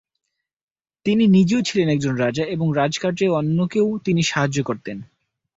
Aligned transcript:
তিনি 1.05 1.23
নিজেও 1.27 1.61
ছিলেন 1.61 1.87
একজন 1.89 2.13
রাজা 2.15 2.43
এবং 2.45 2.67
রাজকার্যে 2.75 3.27
অন্যকেও 3.29 3.87
তিনি 4.05 4.21
সাহায্য 4.23 4.57
করেন। 4.63 4.97